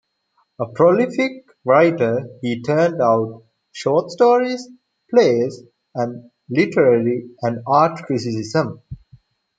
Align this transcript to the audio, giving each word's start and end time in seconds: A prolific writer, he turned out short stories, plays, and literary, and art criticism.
A 0.59 0.65
prolific 0.65 1.31
writer, 1.63 2.27
he 2.41 2.63
turned 2.63 2.99
out 3.03 3.43
short 3.71 4.09
stories, 4.09 4.67
plays, 5.13 5.61
and 5.93 6.31
literary, 6.49 7.29
and 7.43 7.59
art 7.67 7.97
criticism. 8.07 8.81